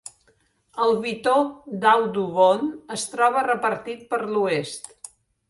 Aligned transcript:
El 0.85 0.93
bitó 1.03 1.33
d'Audubon 1.83 2.65
es 2.97 3.05
troba 3.13 3.45
repartit 3.49 4.03
per 4.15 4.23
l'oest. 4.27 4.93